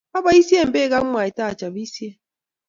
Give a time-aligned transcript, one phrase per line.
[0.17, 2.11] Aboisie pek ak mwaita achopisie